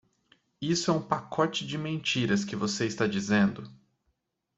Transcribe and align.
Isso 0.59 0.89
é 0.89 0.93
um 0.95 0.99
pacote 1.07 1.63
de 1.63 1.77
mentiras 1.77 2.43
que 2.43 2.55
você 2.55 2.87
está 2.87 3.05
dizendo! 3.05 3.71